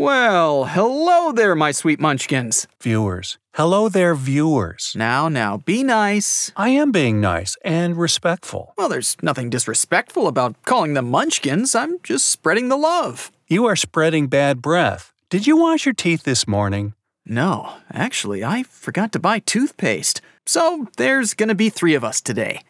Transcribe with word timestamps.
Well, 0.00 0.66
hello 0.66 1.32
there, 1.32 1.56
my 1.56 1.72
sweet 1.72 1.98
munchkins. 1.98 2.68
Viewers. 2.80 3.36
Hello 3.54 3.88
there, 3.88 4.14
viewers. 4.14 4.92
Now, 4.94 5.28
now, 5.28 5.56
be 5.56 5.82
nice. 5.82 6.52
I 6.56 6.68
am 6.68 6.92
being 6.92 7.20
nice 7.20 7.56
and 7.64 7.96
respectful. 7.96 8.74
Well, 8.78 8.88
there's 8.88 9.16
nothing 9.22 9.50
disrespectful 9.50 10.28
about 10.28 10.54
calling 10.64 10.94
them 10.94 11.10
munchkins. 11.10 11.74
I'm 11.74 11.98
just 12.04 12.28
spreading 12.28 12.68
the 12.68 12.76
love. 12.76 13.32
You 13.48 13.64
are 13.64 13.74
spreading 13.74 14.28
bad 14.28 14.62
breath. 14.62 15.12
Did 15.30 15.48
you 15.48 15.56
wash 15.56 15.84
your 15.84 15.94
teeth 15.94 16.22
this 16.22 16.46
morning? 16.46 16.94
No, 17.26 17.72
actually, 17.92 18.44
I 18.44 18.62
forgot 18.62 19.10
to 19.14 19.18
buy 19.18 19.40
toothpaste. 19.40 20.20
So 20.46 20.86
there's 20.96 21.34
gonna 21.34 21.56
be 21.56 21.70
three 21.70 21.96
of 21.96 22.04
us 22.04 22.20
today. 22.20 22.60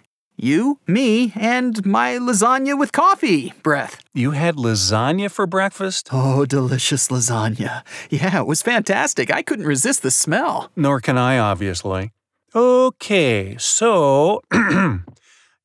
You, 0.40 0.78
me, 0.86 1.32
and 1.34 1.84
my 1.84 2.16
lasagna 2.16 2.78
with 2.78 2.92
coffee 2.92 3.52
breath. 3.64 4.00
You 4.14 4.30
had 4.30 4.54
lasagna 4.54 5.32
for 5.32 5.48
breakfast? 5.48 6.10
Oh, 6.12 6.46
delicious 6.46 7.08
lasagna. 7.08 7.82
Yeah, 8.08 8.38
it 8.38 8.46
was 8.46 8.62
fantastic. 8.62 9.32
I 9.32 9.42
couldn't 9.42 9.66
resist 9.66 10.02
the 10.02 10.12
smell. 10.12 10.70
Nor 10.76 11.00
can 11.00 11.18
I, 11.18 11.38
obviously. 11.38 12.12
Okay, 12.54 13.56
so. 13.58 14.40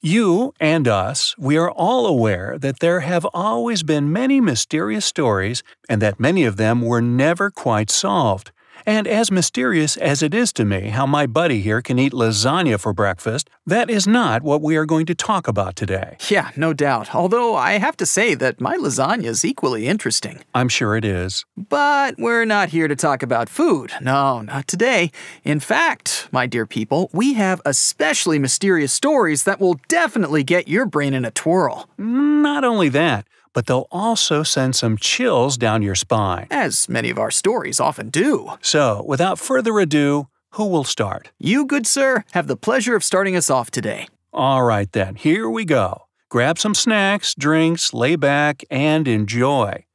you 0.01 0.55
and 0.59 0.87
us, 0.87 1.35
we 1.37 1.55
are 1.55 1.69
all 1.69 2.07
aware 2.07 2.57
that 2.57 2.79
there 2.79 3.01
have 3.01 3.27
always 3.31 3.83
been 3.83 4.11
many 4.11 4.41
mysterious 4.41 5.05
stories 5.05 5.61
and 5.87 6.01
that 6.01 6.19
many 6.19 6.45
of 6.45 6.57
them 6.57 6.81
were 6.81 7.01
never 7.01 7.51
quite 7.51 7.91
solved. 7.91 8.51
And 8.85 9.07
as 9.07 9.31
mysterious 9.31 9.95
as 9.97 10.21
it 10.21 10.33
is 10.33 10.51
to 10.53 10.65
me 10.65 10.89
how 10.89 11.05
my 11.05 11.25
buddy 11.25 11.61
here 11.61 11.81
can 11.81 11.97
eat 11.99 12.13
lasagna 12.13 12.79
for 12.79 12.93
breakfast, 12.93 13.49
that 13.65 13.89
is 13.89 14.05
not 14.05 14.41
what 14.41 14.61
we 14.61 14.75
are 14.75 14.85
going 14.85 15.05
to 15.05 15.15
talk 15.15 15.47
about 15.47 15.75
today. 15.75 16.17
Yeah, 16.29 16.51
no 16.57 16.73
doubt. 16.73 17.15
Although 17.15 17.55
I 17.55 17.73
have 17.73 17.95
to 17.97 18.05
say 18.05 18.35
that 18.35 18.59
my 18.59 18.75
lasagna 18.77 19.25
is 19.25 19.45
equally 19.45 19.87
interesting. 19.87 20.43
I'm 20.53 20.69
sure 20.69 20.95
it 20.95 21.05
is. 21.05 21.45
But 21.55 22.15
we're 22.17 22.45
not 22.45 22.69
here 22.69 22.87
to 22.87 22.95
talk 22.95 23.23
about 23.23 23.49
food. 23.49 23.93
No, 24.01 24.41
not 24.41 24.67
today. 24.67 25.11
In 25.43 25.59
fact, 25.59 26.27
my 26.31 26.45
dear 26.45 26.65
people, 26.65 27.09
we 27.13 27.33
have 27.33 27.61
especially 27.65 28.39
mysterious 28.39 28.91
stories 28.91 29.43
that 29.43 29.59
will 29.59 29.79
definitely 29.87 30.43
get 30.43 30.67
your 30.67 30.85
brain 30.85 31.13
in 31.13 31.25
a 31.25 31.31
twirl. 31.31 31.87
Not 31.97 32.63
only 32.63 32.89
that, 32.89 33.25
but 33.53 33.67
they'll 33.67 33.87
also 33.91 34.43
send 34.43 34.75
some 34.75 34.97
chills 34.97 35.57
down 35.57 35.81
your 35.81 35.95
spine. 35.95 36.47
As 36.51 36.89
many 36.89 37.09
of 37.09 37.17
our 37.17 37.31
stories 37.31 37.79
often 37.79 38.09
do. 38.09 38.53
So, 38.61 39.03
without 39.07 39.39
further 39.39 39.79
ado, 39.79 40.27
who 40.51 40.67
will 40.67 40.83
start? 40.83 41.31
You, 41.39 41.65
good 41.65 41.87
sir, 41.87 42.25
have 42.31 42.47
the 42.47 42.57
pleasure 42.57 42.95
of 42.95 43.03
starting 43.03 43.35
us 43.35 43.49
off 43.49 43.71
today. 43.71 44.07
All 44.31 44.63
right 44.63 44.91
then, 44.91 45.15
here 45.15 45.49
we 45.49 45.65
go. 45.65 46.03
Grab 46.29 46.57
some 46.57 46.73
snacks, 46.73 47.35
drinks, 47.35 47.93
lay 47.93 48.15
back, 48.15 48.63
and 48.69 49.07
enjoy. 49.07 49.85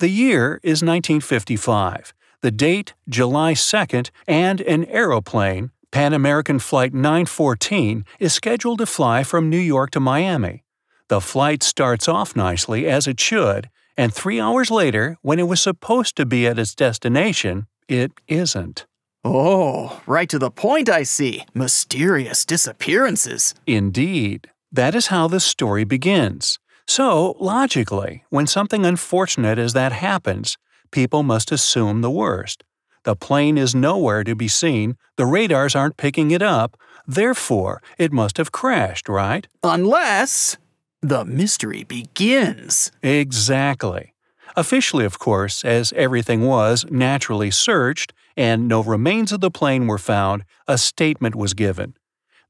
The 0.00 0.08
year 0.08 0.60
is 0.62 0.82
1955. 0.82 2.12
The 2.40 2.50
date, 2.52 2.94
July 3.08 3.54
2nd, 3.54 4.10
and 4.28 4.60
an 4.60 4.84
aeroplane, 4.86 5.72
Pan 5.90 6.12
American 6.12 6.60
Flight 6.60 6.94
914, 6.94 8.04
is 8.20 8.32
scheduled 8.32 8.78
to 8.78 8.86
fly 8.86 9.24
from 9.24 9.50
New 9.50 9.58
York 9.58 9.90
to 9.90 10.00
Miami. 10.00 10.62
The 11.08 11.20
flight 11.20 11.62
starts 11.62 12.06
off 12.06 12.36
nicely, 12.36 12.86
as 12.86 13.06
it 13.06 13.18
should, 13.18 13.70
and 13.96 14.14
three 14.14 14.38
hours 14.38 14.70
later, 14.70 15.16
when 15.22 15.38
it 15.38 15.48
was 15.48 15.60
supposed 15.60 16.16
to 16.16 16.26
be 16.26 16.46
at 16.46 16.58
its 16.58 16.74
destination, 16.74 17.66
it 17.88 18.12
isn't. 18.28 18.86
Oh, 19.24 20.00
right 20.06 20.28
to 20.28 20.38
the 20.38 20.50
point, 20.50 20.88
I 20.88 21.02
see. 21.02 21.44
Mysterious 21.54 22.44
disappearances. 22.44 23.54
Indeed. 23.66 24.50
That 24.70 24.94
is 24.94 25.06
how 25.06 25.28
the 25.28 25.40
story 25.40 25.84
begins. 25.84 26.58
So, 26.86 27.36
logically, 27.40 28.24
when 28.28 28.46
something 28.46 28.86
unfortunate 28.86 29.58
as 29.58 29.72
that 29.72 29.92
happens, 29.92 30.56
people 30.90 31.22
must 31.22 31.50
assume 31.50 32.00
the 32.02 32.10
worst. 32.10 32.64
The 33.04 33.16
plane 33.16 33.58
is 33.58 33.74
nowhere 33.74 34.24
to 34.24 34.34
be 34.34 34.48
seen, 34.48 34.96
the 35.16 35.26
radars 35.26 35.74
aren't 35.74 35.96
picking 35.96 36.30
it 36.30 36.42
up, 36.42 36.76
therefore, 37.06 37.82
it 37.96 38.12
must 38.12 38.36
have 38.36 38.52
crashed, 38.52 39.08
right? 39.08 39.48
Unless 39.62 40.58
the 41.00 41.24
mystery 41.24 41.84
begins. 41.84 42.90
Exactly. 43.02 44.14
Officially, 44.56 45.04
of 45.04 45.18
course, 45.18 45.64
as 45.64 45.92
everything 45.92 46.42
was 46.42 46.84
naturally 46.90 47.50
searched 47.50 48.12
and 48.36 48.66
no 48.66 48.82
remains 48.82 49.32
of 49.32 49.40
the 49.40 49.50
plane 49.50 49.86
were 49.86 49.98
found, 49.98 50.44
a 50.66 50.78
statement 50.78 51.34
was 51.34 51.54
given. 51.54 51.94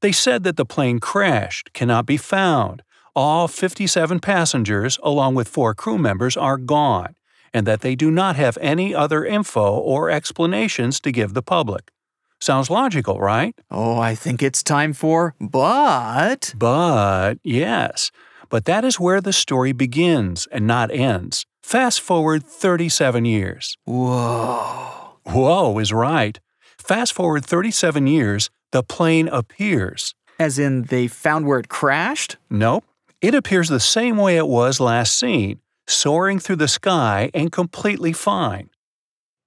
They 0.01 0.11
said 0.11 0.43
that 0.43 0.55
the 0.55 0.65
plane 0.65 0.99
crashed, 0.99 1.73
cannot 1.73 2.05
be 2.05 2.17
found, 2.17 2.83
all 3.15 3.47
57 3.47 4.19
passengers, 4.19 4.97
along 5.03 5.35
with 5.35 5.47
four 5.47 5.73
crew 5.73 5.97
members, 5.97 6.37
are 6.37 6.57
gone, 6.57 7.15
and 7.53 7.67
that 7.67 7.81
they 7.81 7.95
do 7.95 8.09
not 8.09 8.35
have 8.35 8.57
any 8.61 8.95
other 8.95 9.25
info 9.25 9.75
or 9.77 10.09
explanations 10.09 10.99
to 11.01 11.11
give 11.11 11.33
the 11.33 11.41
public. 11.41 11.91
Sounds 12.39 12.69
logical, 12.69 13.19
right? 13.19 13.53
Oh, 13.69 13.99
I 13.99 14.15
think 14.15 14.41
it's 14.41 14.63
time 14.63 14.93
for 14.93 15.35
but. 15.41 16.53
But, 16.57 17.35
yes. 17.43 18.11
But 18.49 18.65
that 18.65 18.83
is 18.83 18.99
where 18.99 19.21
the 19.21 19.33
story 19.33 19.71
begins 19.71 20.47
and 20.51 20.65
not 20.65 20.91
ends. 20.91 21.45
Fast 21.63 22.01
forward 22.01 22.43
37 22.43 23.25
years. 23.25 23.77
Whoa. 23.85 25.17
Whoa 25.25 25.77
is 25.79 25.93
right. 25.93 26.39
Fast 26.77 27.13
forward 27.13 27.45
37 27.45 28.07
years, 28.07 28.49
the 28.71 28.81
plane 28.81 29.27
appears. 29.27 30.15
As 30.39 30.57
in, 30.57 30.83
they 30.83 31.07
found 31.07 31.45
where 31.45 31.59
it 31.59 31.69
crashed? 31.69 32.37
Nope. 32.49 32.85
It 33.21 33.35
appears 33.35 33.69
the 33.69 33.79
same 33.79 34.17
way 34.17 34.37
it 34.37 34.47
was 34.47 34.79
last 34.79 35.19
seen, 35.19 35.59
soaring 35.87 36.39
through 36.39 36.55
the 36.55 36.67
sky 36.67 37.29
and 37.33 37.51
completely 37.51 38.13
fine. 38.13 38.69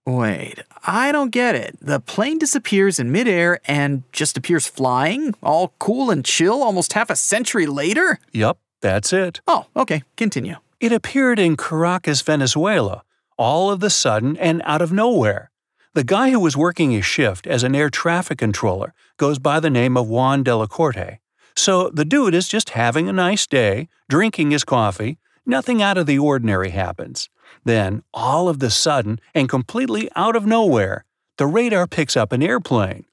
Wait, 0.07 0.59
I 0.84 1.13
don't 1.13 1.31
get 1.31 1.55
it. 1.55 1.79
The 1.81 2.01
plane 2.01 2.39
disappears 2.39 2.99
in 2.99 3.13
midair 3.13 3.61
and 3.65 4.03
just 4.13 4.37
appears 4.37 4.67
flying, 4.67 5.34
all 5.43 5.75
cool 5.79 6.11
and 6.11 6.25
chill 6.25 6.63
almost 6.63 6.93
half 6.93 7.09
a 7.09 7.17
century 7.17 7.67
later? 7.67 8.19
Yup, 8.33 8.59
that's 8.82 9.12
it. 9.12 9.41
Oh, 9.47 9.66
okay, 9.75 10.03
continue. 10.16 10.56
It 10.81 10.93
appeared 10.93 11.38
in 11.38 11.56
Caracas, 11.56 12.20
Venezuela, 12.20 13.04
all 13.38 13.70
of 13.70 13.81
the 13.81 13.88
sudden 13.88 14.37
and 14.37 14.60
out 14.65 14.82
of 14.82 14.93
nowhere. 14.93 15.50
The 15.94 16.04
guy 16.04 16.31
who 16.31 16.41
was 16.41 16.56
working 16.56 16.91
his 16.91 17.04
shift 17.04 17.47
as 17.47 17.62
an 17.62 17.75
air 17.75 17.88
traffic 17.91 18.38
controller 18.38 18.92
goes 19.16 19.38
by 19.38 19.60
the 19.60 19.71
name 19.71 19.97
of 19.97 20.09
Juan 20.09 20.42
de 20.42 20.56
la 20.56 20.66
Corte. 20.66 21.19
So 21.54 21.91
the 21.91 22.04
dude 22.04 22.34
is 22.34 22.48
just 22.48 22.71
having 22.71 23.09
a 23.09 23.12
nice 23.12 23.47
day, 23.47 23.88
drinking 24.09 24.50
his 24.50 24.65
coffee, 24.65 25.19
nothing 25.44 25.82
out 25.82 25.98
of 25.98 26.06
the 26.06 26.19
ordinary 26.19 26.71
happens. 26.71 27.28
Then, 27.65 28.03
all 28.15 28.48
of 28.48 28.59
the 28.59 28.71
sudden, 28.71 29.21
and 29.34 29.48
completely 29.48 30.09
out 30.16 30.34
of 30.34 30.47
nowhere, 30.47 31.04
the 31.37 31.47
radar 31.47 31.87
picks 31.87 32.16
up 32.16 32.32
an 32.32 32.42
airplane. 32.42 33.04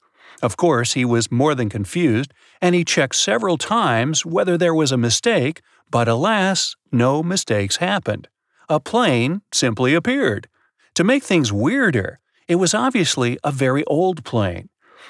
Of 0.42 0.56
course, 0.56 0.94
he 0.94 1.04
was 1.04 1.30
more 1.30 1.54
than 1.54 1.68
confused, 1.68 2.32
and 2.60 2.74
he 2.74 2.84
checked 2.84 3.16
several 3.16 3.58
times 3.58 4.24
whether 4.24 4.56
there 4.56 4.74
was 4.74 4.92
a 4.92 4.96
mistake, 4.96 5.60
but 5.90 6.08
alas, 6.08 6.76
no 6.90 7.22
mistakes 7.22 7.76
happened. 7.76 8.28
A 8.68 8.80
plane 8.80 9.42
simply 9.52 9.94
appeared. 9.94 10.48
To 10.94 11.04
make 11.04 11.22
things 11.22 11.52
weirder, 11.52 12.20
it 12.48 12.56
was 12.56 12.74
obviously 12.74 13.38
a 13.44 13.52
very 13.52 13.84
old 13.84 14.24
plane. 14.24 14.68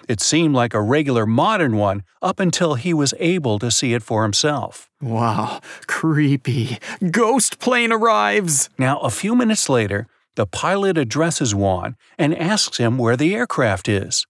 It 0.08 0.20
seemed 0.20 0.54
like 0.54 0.74
a 0.74 0.80
regular 0.80 1.26
modern 1.26 1.76
one 1.76 2.02
up 2.22 2.40
until 2.40 2.74
he 2.74 2.94
was 2.94 3.14
able 3.18 3.58
to 3.58 3.70
see 3.70 3.92
it 3.94 4.02
for 4.02 4.22
himself. 4.22 4.90
Wow, 5.00 5.60
creepy. 5.86 6.78
Ghost 7.10 7.58
plane 7.58 7.92
arrives. 7.92 8.70
Now, 8.78 8.98
a 9.00 9.10
few 9.10 9.34
minutes 9.34 9.68
later, 9.68 10.06
the 10.36 10.46
pilot 10.46 10.96
addresses 10.96 11.54
Juan 11.54 11.96
and 12.18 12.36
asks 12.36 12.78
him 12.78 12.98
where 12.98 13.16
the 13.16 13.34
aircraft 13.34 13.88
is. 13.88 14.26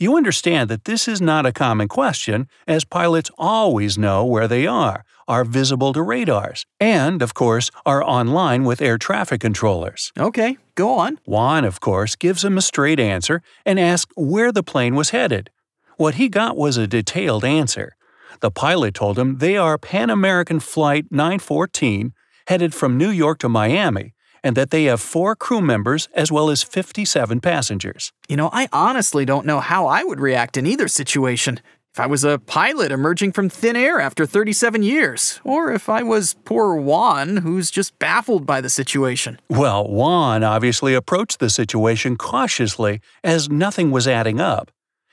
You 0.00 0.16
understand 0.16 0.70
that 0.70 0.84
this 0.84 1.08
is 1.08 1.20
not 1.20 1.44
a 1.44 1.50
common 1.52 1.88
question, 1.88 2.46
as 2.68 2.84
pilots 2.84 3.32
always 3.36 3.98
know 3.98 4.24
where 4.24 4.46
they 4.46 4.64
are, 4.64 5.04
are 5.26 5.44
visible 5.44 5.92
to 5.92 6.02
radars, 6.02 6.64
and, 6.78 7.20
of 7.20 7.34
course, 7.34 7.72
are 7.84 8.04
online 8.04 8.62
with 8.62 8.80
air 8.80 8.96
traffic 8.96 9.40
controllers. 9.40 10.12
Okay, 10.16 10.56
go 10.76 10.96
on. 10.96 11.18
Juan, 11.24 11.64
of 11.64 11.80
course, 11.80 12.14
gives 12.14 12.44
him 12.44 12.56
a 12.56 12.62
straight 12.62 13.00
answer 13.00 13.42
and 13.66 13.80
asks 13.80 14.12
where 14.16 14.52
the 14.52 14.62
plane 14.62 14.94
was 14.94 15.10
headed. 15.10 15.50
What 15.96 16.14
he 16.14 16.28
got 16.28 16.56
was 16.56 16.76
a 16.76 16.86
detailed 16.86 17.44
answer. 17.44 17.96
The 18.38 18.52
pilot 18.52 18.94
told 18.94 19.18
him 19.18 19.38
they 19.38 19.56
are 19.56 19.78
Pan 19.78 20.10
American 20.10 20.60
Flight 20.60 21.06
914, 21.10 22.12
headed 22.46 22.72
from 22.72 22.96
New 22.96 23.10
York 23.10 23.40
to 23.40 23.48
Miami, 23.48 24.14
and 24.48 24.56
that 24.56 24.70
they 24.70 24.84
have 24.84 24.98
four 24.98 25.36
crew 25.36 25.60
members 25.60 26.08
as 26.14 26.32
well 26.32 26.48
as 26.48 26.62
57 26.62 27.38
passengers. 27.40 28.12
You 28.30 28.36
know, 28.38 28.48
I 28.50 28.66
honestly 28.72 29.26
don't 29.26 29.44
know 29.44 29.60
how 29.60 29.86
I 29.86 30.02
would 30.02 30.20
react 30.20 30.56
in 30.56 30.66
either 30.66 30.88
situation. 30.88 31.60
If 31.92 32.00
I 32.00 32.06
was 32.06 32.24
a 32.24 32.38
pilot 32.38 32.90
emerging 32.90 33.32
from 33.32 33.50
thin 33.50 33.76
air 33.76 34.00
after 34.00 34.24
37 34.24 34.82
years, 34.82 35.38
or 35.44 35.70
if 35.70 35.90
I 35.90 36.02
was 36.02 36.34
poor 36.46 36.76
Juan, 36.76 37.38
who's 37.38 37.70
just 37.70 37.98
baffled 37.98 38.46
by 38.46 38.62
the 38.62 38.70
situation. 38.70 39.38
Well, 39.50 39.86
Juan 39.86 40.42
obviously 40.42 40.94
approached 40.94 41.40
the 41.40 41.50
situation 41.50 42.16
cautiously 42.16 43.02
as 43.22 43.50
nothing 43.50 43.90
was 43.90 44.08
adding 44.08 44.40
up. 44.40 44.70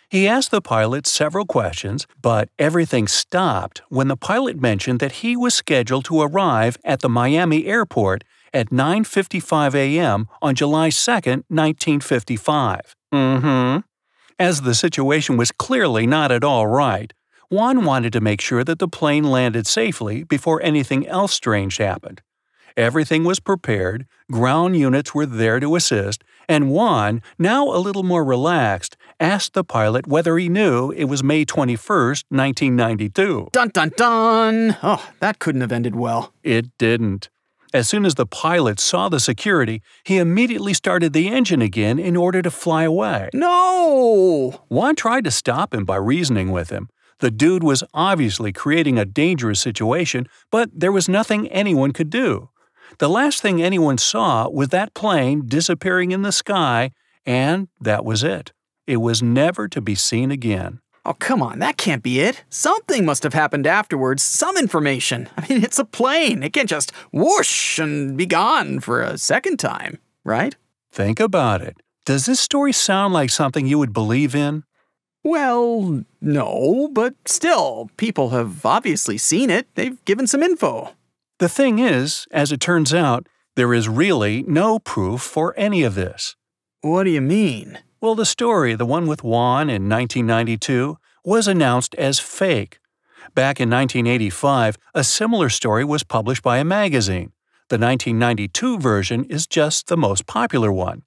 He 0.10 0.30
asked 0.30 0.52
the 0.52 0.62
pilot 0.62 1.08
several 1.08 1.46
questions, 1.46 2.08
but 2.22 2.48
everything 2.58 3.06
stopped 3.06 3.82
when 3.90 4.08
the 4.08 4.16
pilot 4.16 4.62
mentioned 4.62 5.02
that 5.02 5.24
he 5.24 5.36
was 5.36 5.54
scheduled 5.54 6.06
to 6.06 6.22
arrive 6.22 6.78
at 6.86 7.02
the 7.02 7.10
Miami 7.10 7.66
airport 7.66 8.24
at 8.56 8.72
9:55 8.72 9.76
a.m. 9.76 10.28
on 10.42 10.56
July 10.56 10.90
2, 10.90 11.44
1955. 11.50 12.96
Mhm. 13.14 13.84
As 14.40 14.62
the 14.62 14.74
situation 14.74 15.38
was 15.38 15.52
clearly 15.52 16.08
not 16.08 16.32
at 16.32 16.44
all 16.44 16.66
right, 16.66 17.14
Juan 17.50 17.86
wanted 17.86 18.14
to 18.14 18.22
make 18.22 18.42
sure 18.42 18.64
that 18.64 18.80
the 18.80 18.88
plane 18.88 19.26
landed 19.26 19.68
safely 19.68 20.24
before 20.24 20.64
anything 20.64 21.06
else 21.08 21.34
strange 21.34 21.78
happened. 21.78 22.22
Everything 22.78 23.24
was 23.24 23.40
prepared, 23.40 24.06
ground 24.30 24.76
units 24.76 25.16
were 25.16 25.26
there 25.26 25.62
to 25.62 25.78
assist, 25.78 26.26
and 26.50 26.70
Juan, 26.70 27.22
now 27.40 27.70
a 27.70 27.80
little 27.80 28.04
more 28.04 28.26
relaxed, 28.26 28.98
asked 29.18 29.54
the 29.54 29.64
pilot 29.64 30.08
whether 30.08 30.38
he 30.38 30.50
knew 30.50 30.92
it 30.92 31.06
was 31.06 31.24
May 31.24 31.46
21st, 31.46 32.26
1992. 32.30 33.48
Dun 33.54 33.70
dun 33.70 33.92
dun! 33.96 34.78
Oh, 34.84 35.08
that 35.22 35.40
couldn't 35.40 35.62
have 35.62 35.72
ended 35.72 35.96
well. 35.96 36.34
It 36.44 36.78
didn't. 36.78 37.30
As 37.76 37.90
soon 37.90 38.06
as 38.06 38.16
the 38.16 38.26
pilot 38.26 38.80
saw 38.80 39.10
the 39.10 39.20
security, 39.20 39.82
he 40.06 40.18
immediately 40.18 40.74
started 40.74 41.12
the 41.12 41.28
engine 41.28 41.62
again 41.62 42.00
in 42.00 42.16
order 42.16 42.42
to 42.42 42.50
fly 42.50 42.84
away. 42.84 43.30
No! 43.34 44.64
Juan 44.70 44.96
tried 44.96 45.26
to 45.26 45.32
stop 45.32 45.74
him 45.74 45.84
by 45.84 45.98
reasoning 45.98 46.54
with 46.54 46.70
him. 46.70 46.88
The 47.20 47.32
dude 47.32 47.66
was 47.66 47.84
obviously 47.94 48.54
creating 48.54 48.98
a 48.98 49.04
dangerous 49.04 49.60
situation, 49.60 50.26
but 50.52 50.70
there 50.74 50.94
was 50.94 51.10
nothing 51.10 51.50
anyone 51.50 51.92
could 51.92 52.10
do. 52.10 52.50
The 53.00 53.10
last 53.10 53.42
thing 53.42 53.62
anyone 53.62 53.98
saw 53.98 54.48
was 54.48 54.70
that 54.70 54.94
plane 54.94 55.44
disappearing 55.46 56.12
in 56.12 56.22
the 56.22 56.32
sky, 56.32 56.92
and 57.26 57.68
that 57.82 58.06
was 58.06 58.24
it. 58.24 58.54
It 58.88 58.98
was 58.98 59.22
never 59.22 59.68
to 59.68 59.82
be 59.82 59.96
seen 59.96 60.32
again. 60.32 60.80
Oh, 61.08 61.14
come 61.14 61.44
on, 61.44 61.60
that 61.60 61.78
can't 61.78 62.02
be 62.02 62.20
it. 62.20 62.44
Something 62.50 63.06
must 63.06 63.22
have 63.22 63.34
happened 63.34 63.68
afterwards, 63.68 64.24
some 64.24 64.58
information. 64.58 65.30
I 65.38 65.46
mean, 65.48 65.64
it's 65.64 65.78
a 65.78 65.86
plane. 65.86 66.42
It 66.42 66.54
can't 66.54 66.70
just 66.70 66.92
whoosh 67.12 67.78
and 67.78 68.18
be 68.18 68.26
gone 68.26 68.80
for 68.80 69.02
a 69.02 69.18
second 69.18 69.58
time, 69.58 70.00
right? 70.24 70.56
Think 70.92 71.20
about 71.20 71.62
it. 71.62 71.78
Does 72.06 72.26
this 72.26 72.40
story 72.40 72.74
sound 72.74 73.14
like 73.14 73.30
something 73.30 73.68
you 73.68 73.78
would 73.78 73.94
believe 73.94 74.34
in? 74.34 74.64
Well, 75.24 76.04
no, 76.22 76.90
but 76.92 77.16
still, 77.26 77.90
people 77.98 78.30
have 78.30 78.66
obviously 78.66 79.18
seen 79.18 79.50
it. 79.50 79.68
They've 79.76 80.04
given 80.06 80.28
some 80.28 80.44
info. 80.44 80.92
The 81.40 81.50
thing 81.50 81.80
is, 81.80 82.28
as 82.32 82.52
it 82.52 82.60
turns 82.60 82.94
out, 82.94 83.28
there 83.56 83.74
is 83.74 83.90
really 83.90 84.44
no 84.44 84.80
proof 84.80 85.22
for 85.22 85.54
any 85.58 85.84
of 85.84 85.96
this. 85.96 86.36
What 86.82 87.04
do 87.04 87.10
you 87.10 87.22
mean? 87.22 87.80
Well, 88.06 88.14
the 88.14 88.24
story, 88.24 88.76
the 88.76 88.86
one 88.86 89.08
with 89.08 89.24
Juan 89.24 89.68
in 89.68 89.90
1992, 89.90 91.00
was 91.24 91.48
announced 91.48 91.96
as 91.96 92.20
fake. 92.20 92.78
Back 93.34 93.60
in 93.60 93.68
1985, 93.68 94.78
a 94.94 95.04
similar 95.04 95.50
story 95.50 95.84
was 95.84 96.04
published 96.04 96.44
by 96.44 96.60
a 96.60 96.64
magazine. 96.64 97.32
The 97.70 97.80
1992 97.80 98.78
version 98.78 99.24
is 99.24 99.48
just 99.48 99.88
the 99.88 99.98
most 99.98 100.28
popular 100.28 100.72
one. 100.72 101.02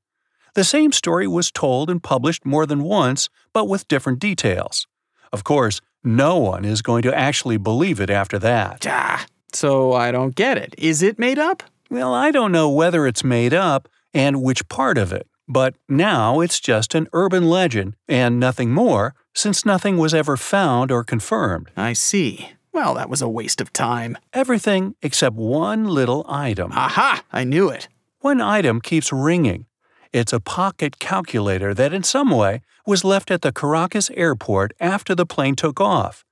The 0.56 0.64
same 0.64 0.90
story 0.90 1.28
was 1.28 1.52
told 1.52 1.88
and 1.88 2.02
published 2.02 2.44
more 2.44 2.66
than 2.66 2.82
once, 2.82 3.28
but 3.52 3.68
with 3.68 3.86
different 3.86 4.18
details. 4.18 4.88
Of 5.32 5.44
course, 5.44 5.80
no 6.02 6.36
one 6.38 6.64
is 6.64 6.82
going 6.82 7.02
to 7.02 7.16
actually 7.16 7.58
believe 7.58 8.00
it 8.00 8.10
after 8.10 8.40
that. 8.40 8.84
Ah, 8.88 9.24
so 9.52 9.92
I 9.92 10.10
don't 10.10 10.34
get 10.34 10.58
it. 10.58 10.74
Is 10.76 11.04
it 11.04 11.16
made 11.16 11.38
up? 11.38 11.62
Well, 11.90 12.12
I 12.12 12.32
don't 12.32 12.50
know 12.50 12.68
whether 12.68 13.06
it's 13.06 13.22
made 13.22 13.54
up 13.54 13.88
and 14.12 14.42
which 14.42 14.68
part 14.68 14.98
of 14.98 15.12
it, 15.12 15.28
but 15.48 15.74
now 15.88 16.40
it's 16.40 16.60
just 16.60 16.94
an 16.94 17.08
urban 17.12 17.48
legend 17.48 17.96
and 18.06 18.38
nothing 18.38 18.70
more, 18.70 19.14
since 19.34 19.64
nothing 19.64 19.96
was 19.96 20.14
ever 20.14 20.36
found 20.36 20.92
or 20.92 21.02
confirmed. 21.02 21.70
I 21.76 21.94
see. 21.94 22.50
Well, 22.72 22.94
that 22.94 23.08
was 23.08 23.22
a 23.22 23.28
waste 23.28 23.60
of 23.60 23.72
time. 23.72 24.18
Everything 24.32 24.94
except 25.02 25.34
one 25.34 25.86
little 25.86 26.24
item. 26.28 26.70
Aha! 26.72 27.24
I 27.32 27.44
knew 27.44 27.70
it. 27.70 27.88
One 28.20 28.40
item 28.40 28.80
keeps 28.80 29.12
ringing. 29.12 29.66
It's 30.12 30.32
a 30.32 30.40
pocket 30.40 30.98
calculator 30.98 31.74
that, 31.74 31.92
in 31.92 32.02
some 32.02 32.30
way, 32.30 32.62
was 32.86 33.04
left 33.04 33.30
at 33.30 33.42
the 33.42 33.52
Caracas 33.52 34.10
airport 34.10 34.72
after 34.80 35.14
the 35.14 35.26
plane 35.26 35.54
took 35.54 35.80
off. 35.80 36.24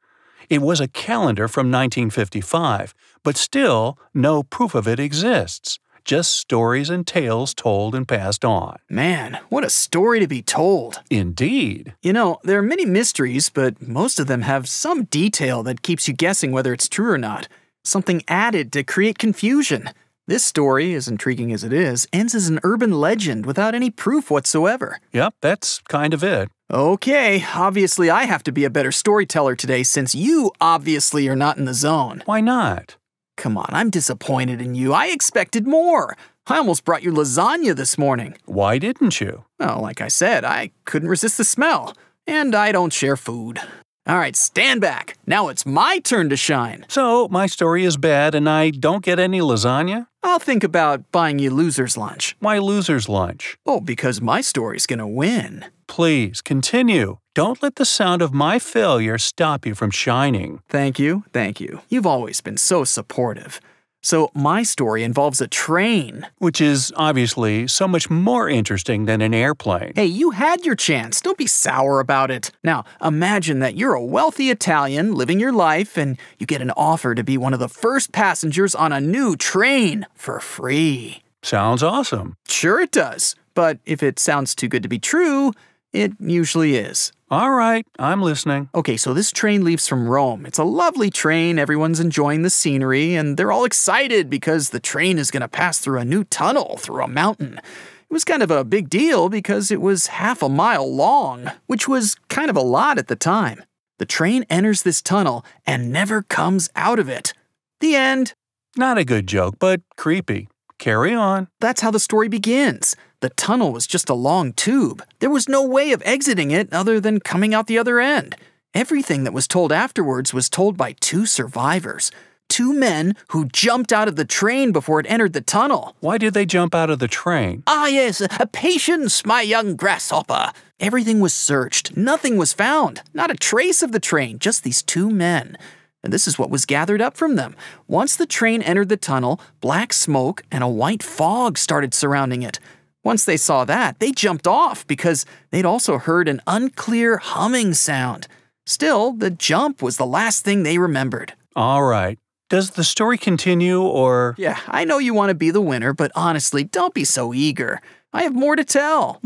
It 0.48 0.62
was 0.62 0.80
a 0.80 0.88
calendar 0.88 1.48
from 1.48 1.70
1955, 1.70 2.94
but 3.22 3.36
still, 3.36 3.98
no 4.14 4.42
proof 4.42 4.74
of 4.74 4.86
it 4.86 5.00
exists. 5.00 5.78
Just 6.06 6.36
stories 6.36 6.88
and 6.88 7.04
tales 7.04 7.52
told 7.52 7.92
and 7.92 8.06
passed 8.06 8.44
on. 8.44 8.76
Man, 8.88 9.40
what 9.48 9.64
a 9.64 9.70
story 9.70 10.20
to 10.20 10.28
be 10.28 10.40
told. 10.40 11.00
Indeed. 11.10 11.94
You 12.00 12.12
know, 12.12 12.38
there 12.44 12.60
are 12.60 12.62
many 12.62 12.86
mysteries, 12.86 13.50
but 13.50 13.82
most 13.82 14.20
of 14.20 14.28
them 14.28 14.42
have 14.42 14.68
some 14.68 15.06
detail 15.06 15.64
that 15.64 15.82
keeps 15.82 16.06
you 16.06 16.14
guessing 16.14 16.52
whether 16.52 16.72
it's 16.72 16.88
true 16.88 17.10
or 17.10 17.18
not. 17.18 17.48
Something 17.82 18.22
added 18.28 18.72
to 18.74 18.84
create 18.84 19.18
confusion. 19.18 19.90
This 20.28 20.44
story, 20.44 20.94
as 20.94 21.08
intriguing 21.08 21.52
as 21.52 21.64
it 21.64 21.72
is, 21.72 22.06
ends 22.12 22.36
as 22.36 22.48
an 22.48 22.60
urban 22.62 22.92
legend 22.92 23.44
without 23.44 23.74
any 23.74 23.90
proof 23.90 24.30
whatsoever. 24.30 25.00
Yep, 25.12 25.34
that's 25.40 25.80
kind 25.88 26.14
of 26.14 26.22
it. 26.22 26.50
Okay, 26.72 27.44
obviously 27.52 28.10
I 28.10 28.26
have 28.26 28.44
to 28.44 28.52
be 28.52 28.64
a 28.64 28.70
better 28.70 28.92
storyteller 28.92 29.56
today 29.56 29.82
since 29.82 30.14
you 30.14 30.52
obviously 30.60 31.26
are 31.26 31.34
not 31.34 31.58
in 31.58 31.64
the 31.64 31.74
zone. 31.74 32.22
Why 32.26 32.40
not? 32.40 32.96
Come 33.36 33.56
on, 33.58 33.68
I'm 33.70 33.90
disappointed 33.90 34.60
in 34.60 34.74
you. 34.74 34.92
I 34.92 35.06
expected 35.06 35.66
more. 35.66 36.16
I 36.46 36.58
almost 36.58 36.84
brought 36.84 37.02
you 37.02 37.12
lasagna 37.12 37.74
this 37.74 37.98
morning. 37.98 38.36
Why 38.44 38.78
didn't 38.78 39.20
you? 39.20 39.44
Well, 39.58 39.80
like 39.80 40.00
I 40.00 40.08
said, 40.08 40.44
I 40.44 40.70
couldn't 40.84 41.08
resist 41.08 41.38
the 41.38 41.44
smell. 41.44 41.94
And 42.26 42.54
I 42.54 42.72
don't 42.72 42.92
share 42.92 43.16
food. 43.16 43.60
All 44.08 44.18
right, 44.18 44.36
stand 44.36 44.80
back. 44.80 45.18
Now 45.26 45.48
it's 45.48 45.66
my 45.66 45.98
turn 45.98 46.28
to 46.28 46.36
shine. 46.36 46.84
So, 46.86 47.26
my 47.26 47.46
story 47.48 47.84
is 47.84 47.96
bad 47.96 48.36
and 48.36 48.48
I 48.48 48.70
don't 48.70 49.04
get 49.04 49.18
any 49.18 49.40
lasagna? 49.40 50.06
I'll 50.22 50.38
think 50.38 50.62
about 50.62 51.10
buying 51.10 51.40
you 51.40 51.50
loser's 51.52 51.96
lunch. 51.96 52.36
Why 52.38 52.58
loser's 52.58 53.08
lunch? 53.08 53.58
Oh, 53.66 53.80
because 53.80 54.20
my 54.20 54.42
story's 54.42 54.86
gonna 54.86 55.08
win. 55.08 55.64
Please, 55.88 56.40
continue. 56.40 57.18
Don't 57.34 57.60
let 57.60 57.76
the 57.76 57.84
sound 57.84 58.22
of 58.22 58.32
my 58.32 58.60
failure 58.60 59.18
stop 59.18 59.66
you 59.66 59.74
from 59.74 59.90
shining. 59.90 60.60
Thank 60.68 61.00
you, 61.00 61.24
thank 61.32 61.60
you. 61.60 61.80
You've 61.88 62.06
always 62.06 62.40
been 62.40 62.58
so 62.58 62.84
supportive. 62.84 63.60
So, 64.06 64.30
my 64.34 64.62
story 64.62 65.02
involves 65.02 65.40
a 65.40 65.48
train. 65.48 66.28
Which 66.38 66.60
is 66.60 66.92
obviously 66.94 67.66
so 67.66 67.88
much 67.88 68.08
more 68.08 68.48
interesting 68.48 69.06
than 69.06 69.20
an 69.20 69.34
airplane. 69.34 69.94
Hey, 69.96 70.06
you 70.06 70.30
had 70.30 70.64
your 70.64 70.76
chance. 70.76 71.20
Don't 71.20 71.36
be 71.36 71.48
sour 71.48 71.98
about 71.98 72.30
it. 72.30 72.52
Now, 72.62 72.84
imagine 73.02 73.58
that 73.58 73.76
you're 73.76 73.94
a 73.94 74.04
wealthy 74.04 74.48
Italian 74.48 75.16
living 75.16 75.40
your 75.40 75.50
life 75.50 75.98
and 75.98 76.18
you 76.38 76.46
get 76.46 76.62
an 76.62 76.70
offer 76.76 77.16
to 77.16 77.24
be 77.24 77.36
one 77.36 77.52
of 77.52 77.58
the 77.58 77.68
first 77.68 78.12
passengers 78.12 78.76
on 78.76 78.92
a 78.92 79.00
new 79.00 79.34
train 79.34 80.06
for 80.14 80.38
free. 80.38 81.24
Sounds 81.42 81.82
awesome. 81.82 82.36
Sure, 82.46 82.80
it 82.80 82.92
does. 82.92 83.34
But 83.54 83.80
if 83.86 84.04
it 84.04 84.20
sounds 84.20 84.54
too 84.54 84.68
good 84.68 84.84
to 84.84 84.88
be 84.88 85.00
true, 85.00 85.52
it 85.92 86.12
usually 86.20 86.76
is. 86.76 87.10
All 87.28 87.50
right, 87.50 87.84
I'm 87.98 88.22
listening. 88.22 88.68
Okay, 88.72 88.96
so 88.96 89.12
this 89.12 89.32
train 89.32 89.64
leaves 89.64 89.88
from 89.88 90.08
Rome. 90.08 90.46
It's 90.46 90.60
a 90.60 90.64
lovely 90.64 91.10
train, 91.10 91.58
everyone's 91.58 91.98
enjoying 91.98 92.42
the 92.42 92.50
scenery, 92.50 93.16
and 93.16 93.36
they're 93.36 93.50
all 93.50 93.64
excited 93.64 94.30
because 94.30 94.70
the 94.70 94.78
train 94.78 95.18
is 95.18 95.32
going 95.32 95.40
to 95.40 95.48
pass 95.48 95.80
through 95.80 95.98
a 95.98 96.04
new 96.04 96.22
tunnel 96.22 96.76
through 96.76 97.02
a 97.02 97.08
mountain. 97.08 97.58
It 97.58 98.12
was 98.12 98.22
kind 98.22 98.44
of 98.44 98.52
a 98.52 98.62
big 98.62 98.88
deal 98.88 99.28
because 99.28 99.72
it 99.72 99.80
was 99.80 100.06
half 100.06 100.40
a 100.40 100.48
mile 100.48 100.88
long, 100.88 101.50
which 101.66 101.88
was 101.88 102.14
kind 102.28 102.48
of 102.48 102.56
a 102.56 102.60
lot 102.62 102.96
at 102.96 103.08
the 103.08 103.16
time. 103.16 103.64
The 103.98 104.06
train 104.06 104.44
enters 104.48 104.84
this 104.84 105.02
tunnel 105.02 105.44
and 105.66 105.92
never 105.92 106.22
comes 106.22 106.68
out 106.76 107.00
of 107.00 107.08
it. 107.08 107.32
The 107.80 107.96
end. 107.96 108.34
Not 108.76 108.98
a 108.98 109.04
good 109.04 109.26
joke, 109.26 109.56
but 109.58 109.80
creepy. 109.96 110.46
Carry 110.78 111.12
on. 111.12 111.48
That's 111.58 111.80
how 111.80 111.90
the 111.90 111.98
story 111.98 112.28
begins. 112.28 112.94
The 113.20 113.30
tunnel 113.30 113.72
was 113.72 113.86
just 113.86 114.10
a 114.10 114.14
long 114.14 114.52
tube. 114.52 115.02
There 115.20 115.30
was 115.30 115.48
no 115.48 115.62
way 115.62 115.92
of 115.92 116.02
exiting 116.04 116.50
it 116.50 116.72
other 116.72 117.00
than 117.00 117.20
coming 117.20 117.54
out 117.54 117.66
the 117.66 117.78
other 117.78 117.98
end. 117.98 118.36
Everything 118.74 119.24
that 119.24 119.32
was 119.32 119.48
told 119.48 119.72
afterwards 119.72 120.34
was 120.34 120.50
told 120.50 120.76
by 120.76 120.92
two 121.00 121.24
survivors. 121.24 122.10
Two 122.48 122.74
men 122.74 123.14
who 123.28 123.46
jumped 123.46 123.92
out 123.92 124.06
of 124.06 124.16
the 124.16 124.24
train 124.26 124.70
before 124.70 125.00
it 125.00 125.10
entered 125.10 125.32
the 125.32 125.40
tunnel. 125.40 125.96
Why 126.00 126.18
did 126.18 126.34
they 126.34 126.44
jump 126.44 126.74
out 126.74 126.90
of 126.90 126.98
the 126.98 127.08
train? 127.08 127.62
Ah, 127.66 127.86
yes, 127.86 128.20
a 128.20 128.46
patience, 128.46 129.24
my 129.24 129.40
young 129.40 129.76
grasshopper. 129.76 130.52
Everything 130.78 131.20
was 131.20 131.32
searched. 131.32 131.96
Nothing 131.96 132.36
was 132.36 132.52
found. 132.52 133.02
Not 133.14 133.30
a 133.30 133.34
trace 133.34 133.82
of 133.82 133.92
the 133.92 133.98
train, 133.98 134.38
just 134.38 134.62
these 134.62 134.82
two 134.82 135.10
men. 135.10 135.56
And 136.04 136.12
this 136.12 136.28
is 136.28 136.38
what 136.38 136.50
was 136.50 136.66
gathered 136.66 137.00
up 137.00 137.16
from 137.16 137.34
them. 137.34 137.56
Once 137.88 138.14
the 138.14 138.26
train 138.26 138.62
entered 138.62 138.90
the 138.90 138.96
tunnel, 138.96 139.40
black 139.60 139.92
smoke 139.92 140.42
and 140.52 140.62
a 140.62 140.68
white 140.68 141.02
fog 141.02 141.58
started 141.58 141.94
surrounding 141.94 142.42
it. 142.42 142.60
Once 143.06 143.24
they 143.24 143.36
saw 143.36 143.64
that, 143.64 144.00
they 144.00 144.10
jumped 144.10 144.48
off 144.48 144.84
because 144.88 145.24
they'd 145.52 145.64
also 145.64 145.96
heard 145.96 146.26
an 146.26 146.42
unclear 146.44 147.18
humming 147.18 147.72
sound. 147.72 148.26
Still, 148.66 149.12
the 149.12 149.30
jump 149.30 149.80
was 149.80 149.96
the 149.96 150.04
last 150.04 150.44
thing 150.44 150.64
they 150.64 150.76
remembered. 150.76 151.32
All 151.54 151.84
right. 151.84 152.18
Does 152.50 152.70
the 152.70 152.82
story 152.82 153.16
continue 153.16 153.80
or. 153.80 154.34
Yeah, 154.36 154.58
I 154.66 154.84
know 154.84 154.98
you 154.98 155.14
want 155.14 155.30
to 155.30 155.36
be 155.36 155.52
the 155.52 155.60
winner, 155.60 155.92
but 155.92 156.10
honestly, 156.16 156.64
don't 156.64 156.94
be 156.94 157.04
so 157.04 157.32
eager. 157.32 157.80
I 158.12 158.24
have 158.24 158.34
more 158.34 158.56
to 158.56 158.64
tell. 158.64 159.20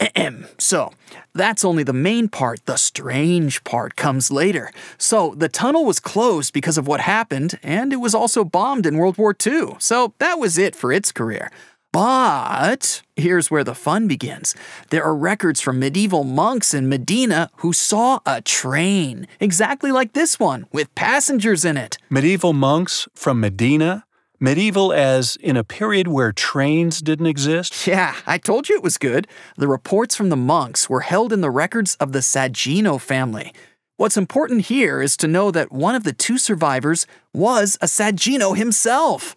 Ahem. 0.00 0.46
So, 0.58 0.92
that's 1.34 1.64
only 1.64 1.84
the 1.84 1.92
main 1.92 2.28
part. 2.28 2.66
The 2.66 2.76
strange 2.76 3.62
part 3.62 3.94
comes 3.94 4.32
later. 4.32 4.72
So, 4.98 5.34
the 5.36 5.48
tunnel 5.48 5.84
was 5.84 6.00
closed 6.00 6.52
because 6.52 6.76
of 6.76 6.88
what 6.88 7.00
happened, 7.00 7.60
and 7.62 7.92
it 7.92 8.00
was 8.00 8.14
also 8.14 8.44
bombed 8.44 8.86
in 8.86 8.96
World 8.96 9.18
War 9.18 9.36
II. 9.46 9.76
So, 9.78 10.14
that 10.18 10.40
was 10.40 10.58
it 10.58 10.74
for 10.74 10.92
its 10.92 11.12
career. 11.12 11.50
But 11.96 13.00
here's 13.16 13.50
where 13.50 13.64
the 13.64 13.74
fun 13.74 14.06
begins. 14.06 14.54
There 14.90 15.02
are 15.02 15.16
records 15.16 15.62
from 15.62 15.78
medieval 15.78 16.24
monks 16.24 16.74
in 16.74 16.90
Medina 16.90 17.48
who 17.60 17.72
saw 17.72 18.20
a 18.26 18.42
train, 18.42 19.26
exactly 19.40 19.90
like 19.90 20.12
this 20.12 20.38
one, 20.38 20.66
with 20.72 20.94
passengers 20.94 21.64
in 21.64 21.78
it. 21.78 21.96
Medieval 22.10 22.52
monks 22.52 23.08
from 23.14 23.40
Medina? 23.40 24.04
Medieval 24.38 24.92
as 24.92 25.36
in 25.36 25.56
a 25.56 25.64
period 25.64 26.06
where 26.06 26.32
trains 26.32 27.00
didn't 27.00 27.28
exist? 27.28 27.86
Yeah, 27.86 28.14
I 28.26 28.36
told 28.36 28.68
you 28.68 28.76
it 28.76 28.82
was 28.82 28.98
good. 28.98 29.26
The 29.56 29.66
reports 29.66 30.14
from 30.14 30.28
the 30.28 30.36
monks 30.36 30.90
were 30.90 31.00
held 31.00 31.32
in 31.32 31.40
the 31.40 31.50
records 31.50 31.94
of 31.94 32.12
the 32.12 32.20
Sagino 32.20 32.98
family. 32.98 33.54
What's 33.96 34.18
important 34.18 34.66
here 34.66 35.00
is 35.00 35.16
to 35.16 35.26
know 35.26 35.50
that 35.50 35.72
one 35.72 35.94
of 35.94 36.04
the 36.04 36.12
two 36.12 36.36
survivors 36.36 37.06
was 37.32 37.78
a 37.80 37.88
Sagino 37.88 38.52
himself. 38.52 39.34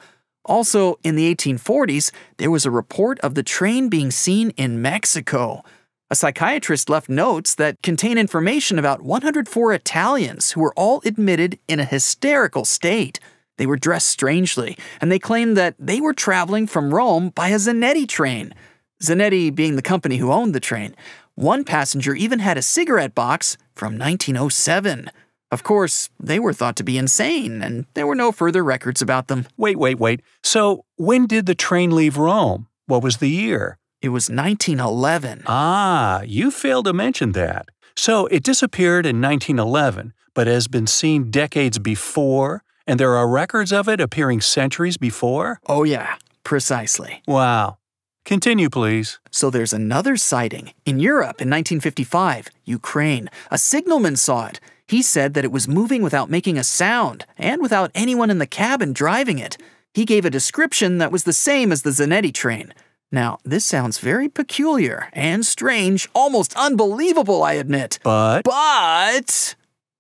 Also, 0.50 0.98
in 1.04 1.16
the 1.16 1.34
1840s, 1.34 2.12
there 2.38 2.50
was 2.50 2.66
a 2.66 2.72
report 2.72 3.20
of 3.20 3.36
the 3.36 3.44
train 3.44 3.88
being 3.88 4.10
seen 4.10 4.50
in 4.58 4.82
Mexico. 4.82 5.64
A 6.10 6.16
psychiatrist 6.16 6.90
left 6.90 7.08
notes 7.08 7.54
that 7.54 7.80
contain 7.84 8.18
information 8.18 8.80
about 8.80 9.04
104 9.04 9.74
Italians 9.74 10.52
who 10.52 10.62
were 10.62 10.74
all 10.76 11.04
admitted 11.06 11.60
in 11.68 11.80
a 11.80 11.86
hysterical 11.86 12.66
state. 12.66 13.20
They 13.58 13.68
were 13.68 13.78
dressed 13.78 14.08
strangely, 14.08 14.76
and 15.00 15.12
they 15.12 15.20
claimed 15.20 15.56
that 15.56 15.76
they 15.78 16.02
were 16.02 16.14
traveling 16.14 16.66
from 16.66 16.96
Rome 16.96 17.30
by 17.30 17.50
a 17.50 17.58
Zanetti 17.58 18.08
train. 18.08 18.56
Zanetti 19.04 19.54
being 19.54 19.76
the 19.76 19.84
company 19.84 20.18
who 20.18 20.32
owned 20.32 20.56
the 20.56 20.60
train. 20.60 20.96
One 21.36 21.64
passenger 21.64 22.16
even 22.16 22.40
had 22.40 22.58
a 22.58 22.64
cigarette 22.64 23.14
box 23.14 23.56
from 23.76 24.00
1907. 24.00 25.12
Of 25.52 25.64
course, 25.64 26.10
they 26.20 26.40
were 26.40 26.54
thought 26.54 26.76
to 26.76 26.84
be 26.84 26.98
insane, 26.98 27.62
and 27.64 27.86
there 27.96 28.06
were 28.06 28.16
no 28.16 28.32
further 28.32 28.64
records 28.64 29.02
about 29.02 29.28
them. 29.28 29.48
Wait, 29.58 29.78
wait, 29.78 30.00
wait. 30.00 30.22
So, 30.44 30.86
when 30.96 31.26
did 31.26 31.48
the 31.48 31.56
train 31.56 31.92
leave 31.92 32.18
Rome? 32.18 32.68
What 32.86 33.02
was 33.02 33.18
the 33.18 33.30
year? 33.30 33.78
It 34.02 34.10
was 34.10 34.30
1911. 34.30 35.44
Ah, 35.48 36.22
you 36.22 36.52
failed 36.52 36.86
to 36.86 36.94
mention 36.94 37.32
that. 37.32 37.70
So, 37.96 38.28
it 38.28 38.44
disappeared 38.44 39.06
in 39.06 39.22
1911, 39.22 40.14
but 40.36 40.48
has 40.48 40.68
been 40.68 40.88
seen 40.88 41.32
decades 41.32 41.80
before, 41.80 42.64
and 42.86 43.00
there 43.00 43.16
are 43.16 43.28
records 43.28 43.74
of 43.74 43.90
it 43.90 44.00
appearing 44.00 44.42
centuries 44.42 44.98
before? 44.98 45.60
Oh, 45.68 45.84
yeah, 45.84 46.16
precisely. 46.44 47.24
Wow. 47.28 47.78
Continue, 48.26 48.70
please. 48.70 49.20
So 49.32 49.50
there's 49.50 49.74
another 49.74 50.16
sighting. 50.16 50.74
In 50.86 51.00
Europe 51.00 51.42
in 51.42 51.50
1955, 51.50 52.50
Ukraine, 52.66 53.30
a 53.50 53.58
signalman 53.58 54.16
saw 54.16 54.46
it. 54.46 54.60
He 54.90 55.04
said 55.04 55.36
that 55.36 55.46
it 55.46 55.52
was 55.52 55.68
moving 55.68 56.02
without 56.02 56.32
making 56.32 56.58
a 56.58 56.64
sound 56.64 57.24
and 57.38 57.62
without 57.62 57.92
anyone 57.94 58.32
in 58.32 58.40
the 58.40 58.48
cabin 58.48 58.92
driving 58.92 59.38
it. 59.38 59.56
He 59.94 60.04
gave 60.04 60.26
a 60.26 60.32
description 60.32 60.98
that 60.98 61.12
was 61.12 61.26
the 61.26 61.34
same 61.34 61.72
as 61.72 61.84
the 61.84 61.92
Zanetti 61.92 62.34
train. 62.34 62.74
Now, 63.12 63.38
this 63.44 63.66
sounds 63.66 64.00
very 64.00 64.28
peculiar 64.28 65.10
and 65.14 65.46
strange, 65.46 66.10
almost 66.16 66.56
unbelievable, 66.56 67.44
I 67.44 67.54
admit. 67.54 68.00
But. 68.04 68.46
But 68.46 69.56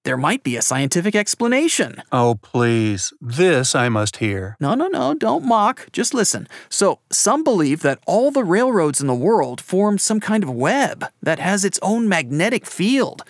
there 0.06 0.18
might 0.18 0.44
be 0.44 0.56
a 0.56 0.62
scientific 0.64 1.16
explanation. 1.16 2.02
Oh, 2.12 2.40
please. 2.42 3.14
This 3.22 3.76
I 3.76 3.90
must 3.90 4.18
hear. 4.18 4.58
No, 4.60 4.74
no, 4.74 4.88
no, 4.88 5.14
don't 5.14 5.46
mock. 5.46 5.88
Just 5.92 6.16
listen. 6.16 6.48
So, 6.68 6.98
some 7.12 7.44
believe 7.44 7.84
that 7.84 8.00
all 8.08 8.32
the 8.32 8.44
railroads 8.44 9.02
in 9.02 9.06
the 9.06 9.14
world 9.14 9.62
form 9.62 10.00
some 10.00 10.20
kind 10.20 10.44
of 10.44 10.50
web 10.50 11.06
that 11.22 11.38
has 11.38 11.64
its 11.64 11.78
own 11.84 12.10
magnetic 12.10 12.66
field. 12.66 13.24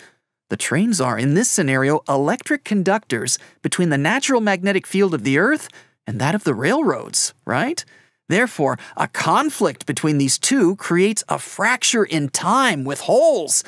The 0.50 0.56
trains 0.56 1.00
are, 1.00 1.16
in 1.16 1.34
this 1.34 1.48
scenario, 1.48 2.02
electric 2.08 2.64
conductors 2.64 3.38
between 3.62 3.88
the 3.88 3.96
natural 3.96 4.40
magnetic 4.40 4.86
field 4.86 5.14
of 5.14 5.22
the 5.22 5.38
Earth 5.38 5.68
and 6.06 6.20
that 6.20 6.34
of 6.34 6.42
the 6.42 6.54
railroads, 6.54 7.34
right? 7.44 7.84
Therefore, 8.28 8.76
a 8.96 9.06
conflict 9.06 9.86
between 9.86 10.18
these 10.18 10.38
two 10.38 10.74
creates 10.76 11.22
a 11.28 11.38
fracture 11.38 12.04
in 12.04 12.28
time 12.28 12.84
with 12.84 13.00
holes. 13.00 13.62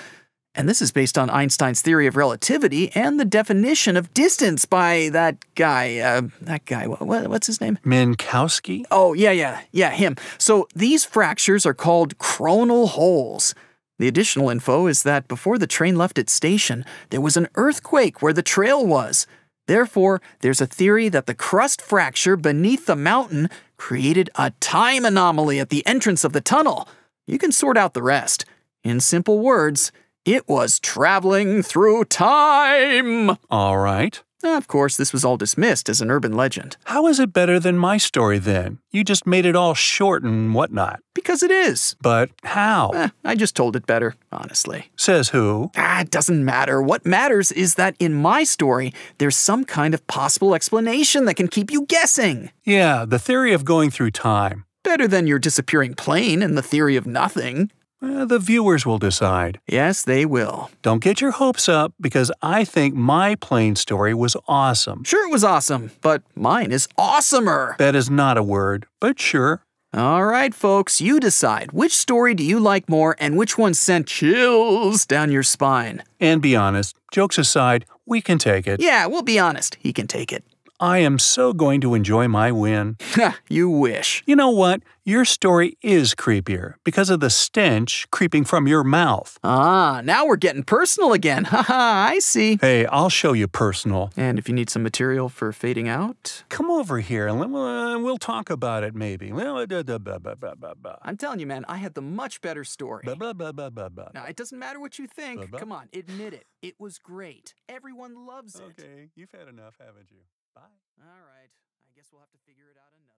And 0.57 0.69
this 0.69 0.83
is 0.83 0.93
based 0.93 1.17
on 1.17 1.31
Einstein's 1.31 1.83
theory 1.83 2.07
of 2.09 2.17
relativity 2.17 2.91
and 2.97 3.19
the 3.19 3.25
definition 3.25 3.97
of 3.97 4.13
distance 4.13 4.65
by 4.65 5.09
that 5.13 5.37
guy. 5.55 5.99
Uh, 5.99 6.23
that 6.43 6.65
guy, 6.65 6.87
what, 6.87 7.29
what's 7.29 7.47
his 7.47 7.61
name? 7.61 7.79
Minkowski? 7.85 8.85
Oh, 8.91 9.13
yeah, 9.15 9.31
yeah, 9.31 9.63
yeah, 9.71 9.91
him. 9.91 10.17
So 10.37 10.67
these 10.75 11.05
fractures 11.05 11.65
are 11.65 11.75
called 11.75 12.19
coronal 12.19 12.89
holes. 12.89 13.55
The 14.03 14.09
additional 14.09 14.51
info 14.51 14.89
is 14.89 15.05
that 15.05 15.29
before 15.29 15.59
the 15.59 15.69
train 15.69 15.95
left 15.95 16.19
its 16.19 16.33
station, 16.33 16.85
there 17.11 17.21
was 17.21 17.37
an 17.37 17.47
earthquake 17.55 18.21
where 18.21 18.33
the 18.33 18.43
trail 18.43 18.85
was. 18.85 19.29
Therefore, 19.69 20.21
there's 20.41 20.61
a 20.61 20.67
theory 20.67 21.09
that 21.09 21.27
the 21.27 21.37
crust 21.37 21.81
fracture 21.81 22.37
beneath 22.37 22.87
the 22.87 22.97
mountain 22.97 23.49
created 23.77 24.29
a 24.35 24.51
time 24.59 25.05
anomaly 25.05 25.61
at 25.61 25.69
the 25.69 25.87
entrance 25.87 26.25
of 26.25 26.33
the 26.33 26.41
tunnel. 26.41 26.89
You 27.29 27.39
can 27.39 27.53
sort 27.53 27.79
out 27.79 27.95
the 27.95 28.03
rest. 28.03 28.45
In 28.83 28.99
simple 28.99 29.39
words, 29.39 29.93
it 30.25 30.49
was 30.49 30.81
traveling 30.81 31.63
through 31.63 32.07
time. 32.07 33.39
All 33.51 33.79
right. 33.79 34.21
Of 34.45 34.67
course, 34.69 34.97
this 34.97 35.13
was 35.13 35.25
all 35.25 35.37
dismissed 35.37 35.89
as 35.89 36.01
an 36.01 36.11
urban 36.11 36.33
legend. 36.33 36.77
How 36.85 37.07
is 37.07 37.21
it 37.21 37.33
better 37.33 37.61
than 37.61 37.79
my 37.79 37.97
story 37.97 38.39
then? 38.39 38.79
You 38.91 39.05
just 39.05 39.27
made 39.27 39.47
it 39.47 39.57
all 39.57 39.75
short 39.75 40.23
and 40.23 40.55
whatnot. 40.55 41.01
Because 41.15 41.43
it 41.43 41.51
is. 41.51 41.95
But 42.01 42.31
how? 42.43 42.91
Eh, 42.91 43.09
I 43.25 43.35
just 43.35 43.55
told 43.55 43.77
it 43.77 43.87
better, 43.87 44.15
honestly. 44.33 44.91
Says 44.97 45.29
who? 45.29 45.71
Ah, 45.77 46.01
it 46.01 46.11
doesn't 46.11 46.45
matter. 46.45 46.83
What 46.83 47.07
matters 47.07 47.53
is 47.53 47.77
that 47.77 47.95
in 47.99 48.15
my 48.15 48.45
story, 48.45 48.93
there's 49.19 49.37
some 49.37 49.65
kind 49.65 49.95
of 49.95 50.07
possible 50.07 50.55
explanation 50.55 51.25
that 51.27 51.35
can 51.35 51.49
keep 51.49 51.71
you 51.71 51.87
guessing. 51.87 52.51
Yeah, 52.65 53.05
the 53.07 53.19
theory 53.19 53.53
of 53.53 53.65
going 53.65 53.91
through 53.91 54.11
time. 54.11 54.65
Better 54.83 55.07
than 55.07 55.29
your 55.29 55.39
disappearing 55.39 55.95
plane 55.95 56.43
and 56.43 56.59
the 56.59 56.63
theory 56.63 56.97
of 56.97 57.07
nothing. 57.07 57.71
Eh, 58.03 58.25
the 58.25 58.39
viewers 58.39 58.85
will 58.85 58.99
decide. 58.99 59.61
Yes, 59.67 60.03
they 60.03 60.27
will. 60.27 60.71
Don't 60.83 61.03
get 61.03 61.21
your 61.21 61.31
hopes 61.31 61.69
up 61.69 61.95
because 62.01 62.33
I 62.43 62.65
think 62.65 62.95
my 62.95 63.37
plane 63.37 63.77
story 63.77 64.13
was 64.13 64.37
awesome. 64.49 65.05
Sure, 65.05 65.29
it 65.29 65.33
was 65.33 65.45
awesome, 65.45 65.93
but 66.01 66.23
mine 66.35 66.73
is 66.73 66.89
awesomer. 66.99 67.77
That 67.77 67.95
is 67.95 68.11
not 68.11 68.37
a 68.37 68.43
word, 68.43 68.87
but 69.01 69.21
sure. 69.21 69.63
All 69.95 70.25
right, 70.25 70.55
folks, 70.55 71.01
you 71.03 71.21
decide. 71.21 71.73
Which 71.73 71.93
story 71.93 72.35
do 72.35 72.43
you 72.43 72.59
like 72.59 72.89
more 72.89 73.15
and 73.19 73.37
which 73.37 73.59
one 73.59 73.75
sent 73.75 74.07
chills 74.07 75.05
down 75.05 75.31
your 75.31 75.43
spine? 75.43 76.03
And 76.19 76.41
be 76.41 76.57
honest, 76.57 76.97
jokes 77.13 77.37
aside, 77.39 77.85
we 78.07 78.21
can 78.23 78.39
take 78.39 78.67
it. 78.67 78.81
Yeah, 78.81 79.07
we'll 79.07 79.23
be 79.23 79.39
honest. 79.39 79.77
He 79.79 79.93
can 79.93 80.07
take 80.07 80.33
it. 80.33 80.45
I 80.83 80.99
am 80.99 81.21
so 81.21 81.53
going 81.53 81.81
to 81.83 81.95
enjoy 81.95 82.27
my 82.27 82.51
win. 82.51 82.97
you 83.49 83.71
wish. 83.71 84.25
You 84.27 84.35
know 84.35 84.51
what? 84.51 84.83
Your 85.05 85.25
story 85.25 85.79
is 85.81 86.13
creepier 86.13 86.75
because 86.83 87.09
of 87.09 87.21
the 87.21 87.31
stench 87.31 88.09
creeping 88.11 88.43
from 88.45 88.67
your 88.67 88.83
mouth. 88.83 89.39
Ah, 89.45 90.01
now 90.03 90.27
we're 90.27 90.35
getting 90.35 90.65
personal 90.65 91.13
again. 91.13 91.45
Haha, 91.53 92.11
I 92.11 92.19
see. 92.19 92.59
Hey, 92.61 92.85
I'll 92.87 93.11
show 93.11 93.33
you 93.33 93.47
personal. 93.47 94.11
And 94.17 94.41
if 94.41 94.49
you 94.49 94.55
need 94.57 94.71
some 94.71 94.83
material 94.83 95.29
for 95.29 95.53
fading 95.53 95.89
out, 95.89 96.43
come 96.49 96.69
over 96.69 96.99
here 96.99 97.29
and 97.29 97.41
uh, 97.41 98.01
we'll 98.01 98.19
talk 98.19 98.51
about 98.51 98.83
it 98.83 98.97
maybe. 98.97 99.31
I'm 99.31 101.17
telling 101.17 101.39
you, 101.39 101.47
man, 101.47 101.65
I 101.69 101.77
had 101.77 101.95
the 101.95 102.03
much 102.03 102.41
better 102.41 102.65
story. 102.65 103.05
Now, 103.07 104.25
it 104.25 104.35
doesn't 104.35 104.59
matter 104.59 104.81
what 104.81 104.99
you 104.99 105.07
think. 105.07 105.53
Come 105.53 105.71
on, 105.71 105.91
admit 105.93 106.35
it. 106.35 106.47
It 106.61 106.75
was 106.81 106.99
great. 106.99 107.55
Everyone 107.69 108.27
loves 108.27 108.57
it. 108.57 108.63
Okay, 108.81 109.11
you've 109.15 109.31
had 109.31 109.47
enough, 109.47 109.77
haven't 109.79 110.11
you? 110.11 110.23
Bye. 110.55 110.77
All 111.01 111.23
right. 111.25 111.51
I 111.85 111.91
guess 111.95 112.09
we'll 112.13 112.21
have 112.21 112.33
to 112.33 112.39
figure 112.47 112.71
it 112.71 112.77
out 112.77 112.93
another. 112.97 113.12